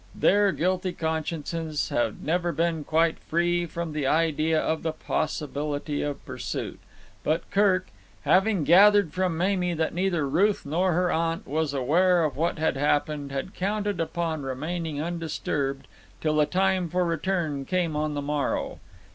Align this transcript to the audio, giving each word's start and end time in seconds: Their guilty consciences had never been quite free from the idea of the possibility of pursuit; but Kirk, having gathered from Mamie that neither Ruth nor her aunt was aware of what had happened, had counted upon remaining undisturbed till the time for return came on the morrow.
Their 0.15 0.51
guilty 0.51 0.93
consciences 0.93 1.89
had 1.89 2.23
never 2.23 2.51
been 2.51 2.83
quite 2.83 3.19
free 3.19 3.67
from 3.67 3.93
the 3.93 4.07
idea 4.07 4.59
of 4.59 4.81
the 4.81 4.93
possibility 4.93 6.01
of 6.01 6.25
pursuit; 6.25 6.79
but 7.23 7.47
Kirk, 7.51 7.89
having 8.23 8.63
gathered 8.63 9.13
from 9.13 9.37
Mamie 9.37 9.75
that 9.75 9.93
neither 9.93 10.27
Ruth 10.27 10.65
nor 10.65 10.93
her 10.93 11.11
aunt 11.11 11.45
was 11.47 11.71
aware 11.71 12.23
of 12.23 12.35
what 12.35 12.57
had 12.57 12.77
happened, 12.77 13.31
had 13.31 13.53
counted 13.53 13.99
upon 13.99 14.41
remaining 14.41 14.99
undisturbed 14.99 15.87
till 16.19 16.35
the 16.35 16.47
time 16.47 16.89
for 16.89 17.05
return 17.05 17.63
came 17.63 17.95
on 17.95 18.15
the 18.15 18.23
morrow. 18.23 18.79